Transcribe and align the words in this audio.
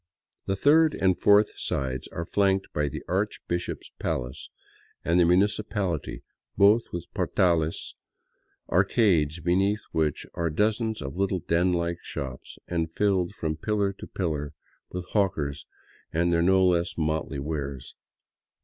The 0.47 0.55
third 0.55 0.95
and 0.95 1.15
fourth 1.21 1.53
sides 1.59 2.07
are 2.07 2.25
flanked 2.25 2.73
by 2.73 2.87
the 2.89 3.03
archbishop's 3.07 3.91
palace 3.99 4.49
and 5.05 5.19
the 5.19 5.25
municipaHty, 5.25 6.23
both 6.57 6.81
with 6.91 7.05
portales, 7.13 7.93
arcades 8.67 9.39
beneath 9.41 9.81
which 9.91 10.25
are 10.33 10.49
dozens 10.49 11.03
of 11.03 11.17
little 11.17 11.41
den 11.41 11.71
like 11.73 11.99
shops, 12.01 12.57
and 12.67 12.91
filled 12.97 13.35
from 13.35 13.57
pillar 13.57 13.93
to 13.99 14.07
pillar 14.07 14.55
with 14.89 15.05
hawkers 15.09 15.67
and 16.11 16.33
their 16.33 16.41
no 16.41 16.65
less 16.65 16.97
motley 16.97 17.37
wares. 17.37 17.93